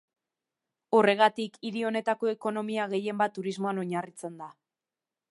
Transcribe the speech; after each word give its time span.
Horregatik, 0.99 1.59
hiri 1.69 1.83
honetako 1.89 2.31
ekonomia 2.31 2.87
gehienbat 2.93 3.35
turismoan 3.39 3.83
oinarritzen 3.83 4.41
da. 4.45 4.49